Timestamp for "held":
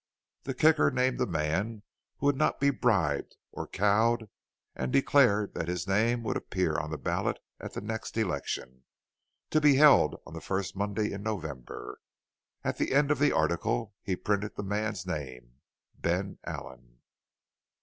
9.75-10.19